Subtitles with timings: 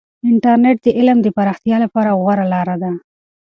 [0.29, 2.91] انټرنیټ د علم د پراختیا لپاره غوره لاره ده.